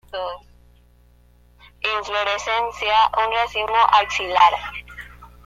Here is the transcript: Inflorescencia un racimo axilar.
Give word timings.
Inflorescencia 1.95 2.97
un 3.19 3.33
racimo 3.35 3.77
axilar. 4.01 4.53